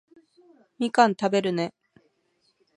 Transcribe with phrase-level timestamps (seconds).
[0.79, 1.75] みかん食べるね